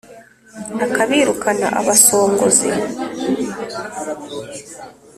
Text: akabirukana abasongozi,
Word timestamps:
akabirukana 0.85 1.67
abasongozi, 1.79 2.69